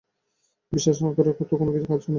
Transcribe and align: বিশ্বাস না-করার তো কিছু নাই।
বিশ্বাস 0.73 0.97
না-করার 1.03 1.35
তো 1.39 1.43
কিছু 1.43 1.55
নাই। 1.59 2.09